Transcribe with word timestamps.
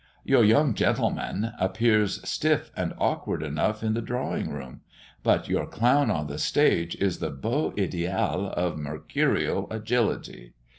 Your 0.23 0.43
young 0.43 0.73
gentleman 0.73 1.51
appears 1.59 2.27
stiff 2.27 2.71
and 2.75 2.95
awkward 2.97 3.43
enough 3.43 3.83
in 3.83 3.93
the 3.93 4.01
drawing 4.01 4.49
room. 4.49 4.81
But 5.21 5.47
your 5.47 5.67
clown 5.67 6.09
on 6.09 6.25
the 6.25 6.39
stage 6.39 6.95
is 6.95 7.19
the 7.19 7.29
beau 7.29 7.71
ideal 7.77 8.47
of 8.57 8.79
mercurial 8.79 9.67
agility. 9.69 10.53